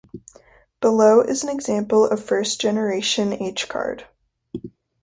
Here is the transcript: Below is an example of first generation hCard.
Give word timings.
Below 0.81 1.21
is 1.21 1.43
an 1.43 1.49
example 1.49 2.05
of 2.05 2.25
first 2.25 2.59
generation 2.59 3.29
hCard. 3.29 4.05